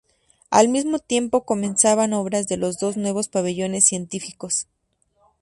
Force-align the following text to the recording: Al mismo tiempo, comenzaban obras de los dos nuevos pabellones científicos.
Al 0.49 0.67
mismo 0.67 0.97
tiempo, 0.97 1.43
comenzaban 1.43 2.13
obras 2.13 2.47
de 2.47 2.57
los 2.57 2.79
dos 2.79 2.97
nuevos 2.97 3.27
pabellones 3.27 3.85
científicos. 3.85 4.65